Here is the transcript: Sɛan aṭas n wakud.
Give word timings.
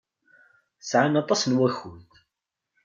Sɛan 0.89 1.19
aṭas 1.21 1.41
n 1.45 1.57
wakud. 1.59 2.09